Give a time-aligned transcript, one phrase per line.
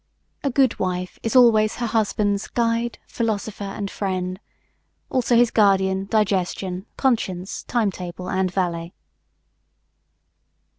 [0.43, 4.39] A good wife is always her husband's "guide, philosopher and friend";
[5.11, 8.93] also his guardian, digestion, conscience, time table and valet.